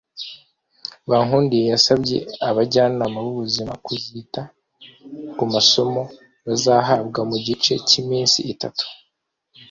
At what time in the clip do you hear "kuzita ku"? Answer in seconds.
3.85-5.43